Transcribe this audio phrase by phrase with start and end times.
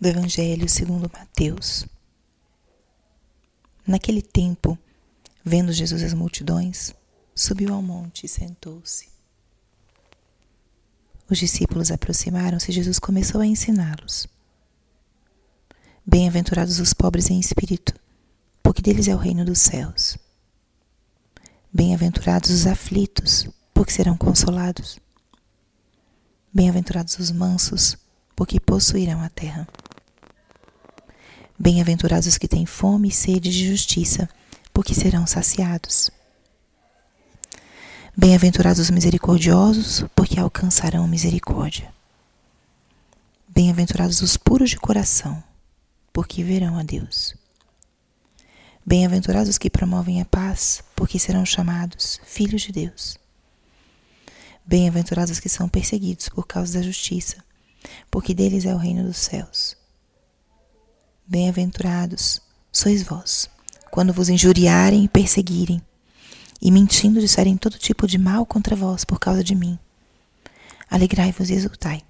[0.00, 1.84] do Evangelho segundo Mateus.
[3.86, 4.78] Naquele tempo,
[5.44, 6.94] vendo Jesus as multidões,
[7.34, 9.10] subiu ao monte e sentou-se.
[11.28, 14.26] Os discípulos aproximaram-se e Jesus começou a ensiná-los.
[16.06, 17.94] Bem-aventurados os pobres em espírito,
[18.62, 20.16] porque deles é o reino dos céus.
[21.72, 24.98] Bem-aventurados os aflitos, porque serão consolados.
[26.52, 27.96] Bem-aventurados os mansos,
[28.34, 29.68] porque possuirão a terra.
[31.62, 34.26] Bem-aventurados os que têm fome e sede de justiça,
[34.72, 36.10] porque serão saciados.
[38.16, 41.92] Bem-aventurados os misericordiosos, porque alcançarão misericórdia.
[43.46, 45.44] Bem-aventurados os puros de coração,
[46.14, 47.34] porque verão a Deus.
[48.86, 53.18] Bem-aventurados os que promovem a paz, porque serão chamados filhos de Deus.
[54.64, 57.44] Bem-aventurados os que são perseguidos por causa da justiça,
[58.10, 59.78] porque deles é o reino dos céus.
[61.30, 62.42] Bem-aventurados
[62.72, 63.48] sois vós,
[63.88, 65.80] quando vos injuriarem e perseguirem,
[66.60, 69.78] e mentindo disserem todo tipo de mal contra vós por causa de mim.
[70.90, 72.02] Alegrai-vos e exultai,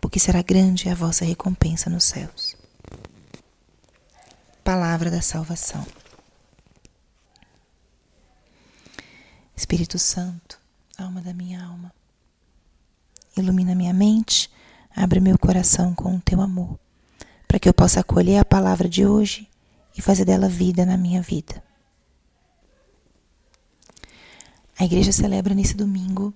[0.00, 2.56] porque será grande a vossa recompensa nos céus.
[4.64, 5.86] Palavra da salvação.
[9.54, 10.58] Espírito Santo,
[10.96, 11.92] alma da minha alma,
[13.36, 14.50] ilumina minha mente,
[14.96, 16.78] abre meu coração com o teu amor
[17.50, 19.48] para que eu possa acolher a palavra de hoje
[19.98, 21.60] e fazer dela vida na minha vida.
[24.78, 26.32] A igreja celebra nesse domingo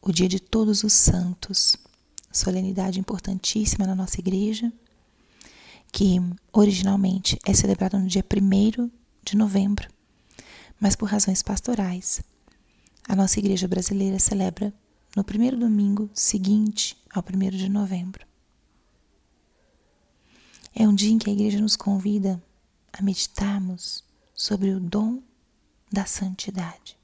[0.00, 1.76] o Dia de Todos os Santos,
[2.32, 4.72] solenidade importantíssima na nossa igreja,
[5.92, 6.18] que
[6.54, 8.90] originalmente é celebrada no dia 1
[9.22, 9.90] de novembro,
[10.80, 12.22] mas por razões pastorais,
[13.06, 14.72] a nossa igreja brasileira celebra
[15.14, 18.26] no primeiro domingo seguinte ao 1 de novembro.
[20.74, 22.42] É um dia em que a igreja nos convida
[22.92, 24.02] a meditarmos
[24.34, 25.22] sobre o dom
[25.90, 26.98] da santidade.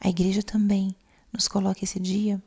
[0.00, 0.94] A igreja também
[1.32, 2.42] nos coloca esse dia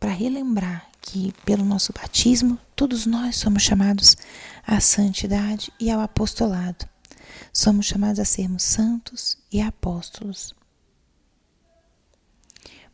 [0.00, 4.16] para relembrar que, pelo nosso batismo, todos nós somos chamados
[4.66, 6.88] à santidade e ao apostolado.
[7.52, 10.54] Somos chamados a sermos santos e apóstolos.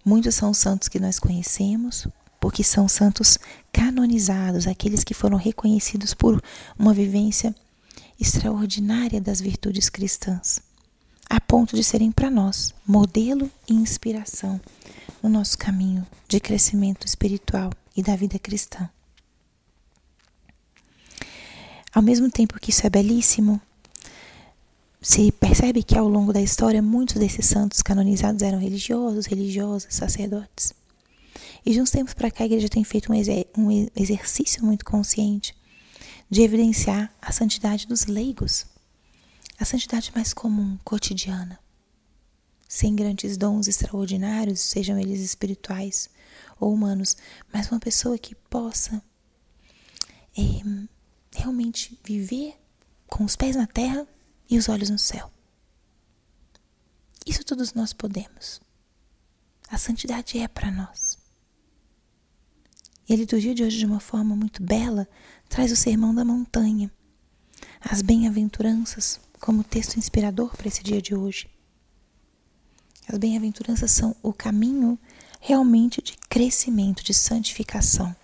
[0.04, 2.06] Muitos são os santos que nós conhecemos,
[2.40, 3.38] porque são santos
[3.78, 6.42] canonizados, aqueles que foram reconhecidos por
[6.76, 7.54] uma vivência
[8.20, 10.60] extraordinária das virtudes cristãs,
[11.30, 14.60] a ponto de serem para nós modelo e inspiração
[15.22, 18.90] no nosso caminho de crescimento espiritual e da vida cristã.
[21.94, 23.60] Ao mesmo tempo que isso é belíssimo,
[25.00, 30.74] se percebe que ao longo da história muitos desses santos canonizados eram religiosos, religiosas, sacerdotes.
[31.68, 34.86] E de uns tempos para cá a igreja tem feito um, exer um exercício muito
[34.86, 35.54] consciente
[36.30, 38.64] de evidenciar a santidade dos leigos,
[39.58, 41.60] a santidade mais comum, cotidiana,
[42.66, 46.08] sem grandes dons extraordinários, sejam eles espirituais
[46.58, 47.18] ou humanos,
[47.52, 49.02] mas uma pessoa que possa
[50.38, 50.42] é,
[51.36, 52.58] realmente viver
[53.06, 54.08] com os pés na terra
[54.48, 55.30] e os olhos no céu.
[57.26, 58.58] Isso todos nós podemos.
[59.68, 61.27] A santidade é para nós.
[63.08, 65.08] E a liturgia de hoje, de uma forma muito bela,
[65.48, 66.90] traz o sermão da montanha,
[67.80, 71.48] as bem-aventuranças como texto inspirador para esse dia de hoje.
[73.08, 74.98] As bem-aventuranças são o caminho
[75.40, 78.14] realmente de crescimento, de santificação.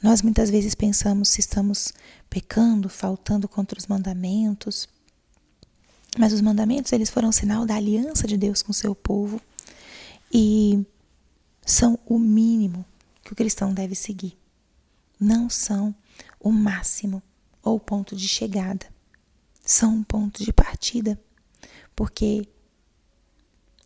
[0.00, 1.92] Nós muitas vezes pensamos se estamos
[2.28, 4.88] pecando, faltando contra os mandamentos,
[6.16, 9.40] mas os mandamentos eles foram sinal da aliança de Deus com o seu povo
[10.32, 10.86] e
[11.66, 12.84] são o mínimo
[13.22, 14.38] que o cristão deve seguir.
[15.18, 15.94] Não são
[16.38, 17.22] o máximo
[17.62, 18.86] ou o ponto de chegada.
[19.64, 21.20] São um ponto de partida,
[21.94, 22.48] porque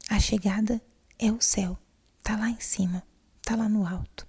[0.09, 0.81] a chegada
[1.19, 1.77] é o céu,
[2.19, 3.03] está lá em cima,
[3.39, 4.27] está lá no alto.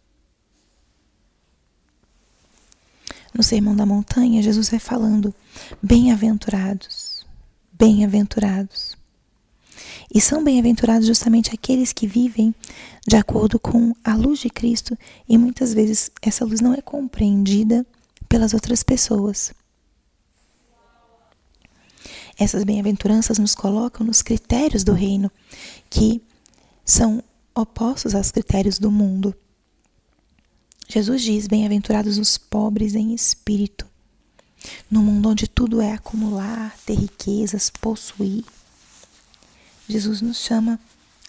[3.34, 5.34] No Sermão da Montanha, Jesus vai falando:
[5.81, 7.25] bem-aventurados,
[7.72, 8.97] bem-aventurados
[10.16, 12.56] e são bem-aventurados justamente aqueles que vivem
[13.06, 14.97] de acordo com a luz de Cristo
[15.28, 17.85] e muitas vezes essa luz não é compreendida
[18.29, 19.53] pelas outras pessoas.
[22.40, 25.29] Essas bem-aventuranças nos colocam nos critérios do reino,
[25.90, 26.22] que
[26.85, 27.22] são
[27.53, 29.35] opostos aos critérios do mundo.
[30.88, 33.85] Jesus diz: Bem-aventurados os pobres em espírito.
[34.90, 38.44] No mundo onde tudo é acumular, ter riquezas, possuir,
[39.87, 40.79] Jesus nos chama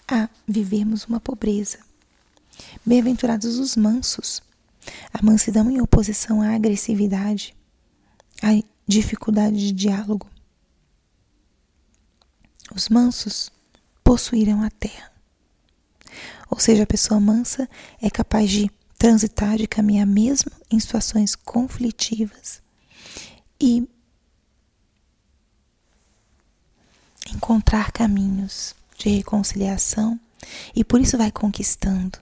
[0.07, 1.79] a vivermos uma pobreza.
[2.85, 4.41] Bem-aventurados os mansos,
[5.13, 7.55] A mansidão em oposição à agressividade,
[8.41, 8.49] à
[8.87, 10.29] dificuldade de diálogo.
[12.73, 13.51] Os mansos
[14.03, 15.11] possuirão a terra.
[16.49, 17.69] Ou seja, a pessoa mansa
[18.01, 22.61] é capaz de transitar, de caminhar mesmo em situações conflitivas
[23.59, 23.87] e
[27.33, 30.19] encontrar caminhos de reconciliação
[30.75, 32.19] e por isso vai conquistando.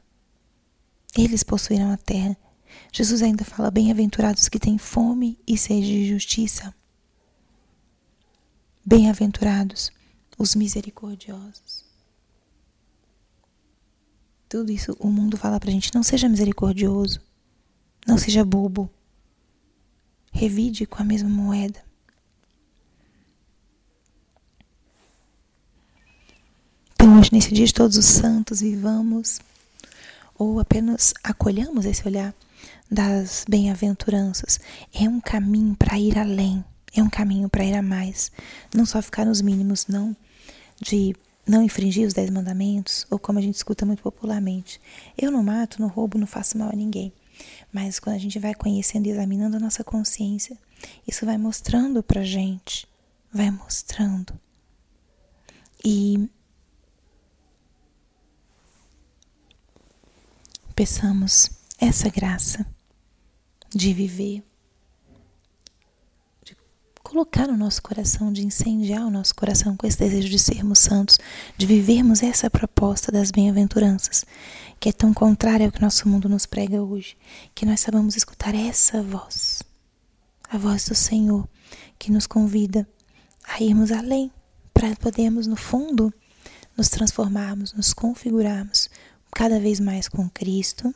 [1.17, 2.35] Eles possuirão a terra.
[2.91, 6.73] Jesus ainda fala: bem-aventurados que têm fome e sede de justiça.
[8.85, 9.91] Bem-aventurados
[10.37, 11.85] os misericordiosos.
[14.49, 17.21] Tudo isso o mundo fala pra gente: não seja misericordioso,
[18.05, 18.89] não seja bobo,
[20.31, 21.84] revide com a mesma moeda.
[27.31, 29.39] Nesse dia de Todos os Santos, vivamos
[30.37, 32.33] ou apenas acolhamos esse olhar
[32.89, 34.59] das bem-aventuranças.
[34.93, 36.63] É um caminho para ir além,
[36.95, 38.31] é um caminho para ir a mais.
[38.73, 40.15] Não só ficar nos mínimos, não
[40.79, 41.15] de
[41.47, 44.79] não infringir os dez mandamentos, ou como a gente escuta muito popularmente.
[45.17, 47.11] Eu não mato, não roubo, não faço mal a ninguém.
[47.71, 50.57] Mas quando a gente vai conhecendo e examinando a nossa consciência,
[51.07, 52.87] isso vai mostrando pra gente,
[53.33, 54.33] vai mostrando.
[55.83, 56.29] E
[60.75, 61.49] peçamos
[61.79, 62.65] essa graça
[63.73, 64.43] de viver,
[66.43, 66.55] de
[67.01, 71.17] colocar no nosso coração, de incendiar o nosso coração com esse desejo de sermos santos,
[71.57, 74.25] de vivermos essa proposta das bem-aventuranças,
[74.79, 77.17] que é tão contrária ao que nosso mundo nos prega hoje,
[77.53, 79.63] que nós sabemos escutar essa voz,
[80.49, 81.47] a voz do Senhor,
[81.97, 82.87] que nos convida
[83.47, 84.29] a irmos além,
[84.73, 86.13] para podermos, no fundo,
[86.75, 88.89] nos transformarmos, nos configurarmos
[89.35, 90.95] cada vez mais com Cristo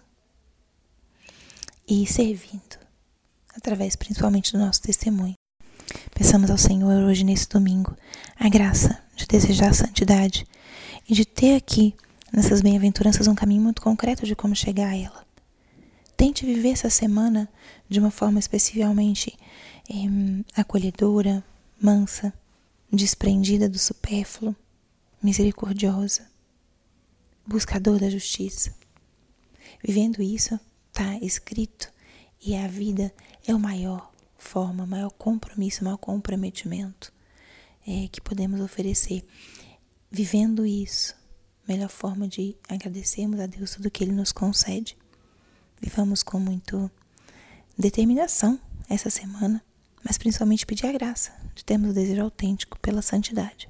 [1.85, 2.79] e servindo,
[3.53, 5.33] através principalmente do nosso testemunho.
[6.15, 7.93] Peçamos ao Senhor hoje, nesse domingo,
[8.39, 10.47] a graça de desejar a santidade
[11.07, 11.93] e de ter aqui,
[12.31, 15.25] nessas bem-aventuranças, um caminho muito concreto de como chegar a ela.
[16.15, 17.49] Tente viver essa semana
[17.89, 19.37] de uma forma especialmente
[19.89, 21.43] eh, acolhedora,
[21.81, 22.33] mansa,
[22.89, 24.55] desprendida do supérfluo,
[25.21, 26.28] misericordiosa,
[27.49, 28.73] buscador da justiça.
[29.83, 30.59] Vivendo isso,
[30.89, 31.91] está escrito
[32.41, 33.13] e a vida
[33.45, 37.11] é o maior forma, maior compromisso, maior comprometimento
[37.85, 39.25] é, que podemos oferecer.
[40.11, 41.15] Vivendo isso,
[41.67, 44.95] melhor forma de agradecermos a Deus tudo que Ele nos concede.
[45.81, 46.89] Vivamos com muito
[47.77, 49.63] determinação essa semana,
[50.03, 53.69] mas principalmente pedir a graça de termos o desejo autêntico pela santidade.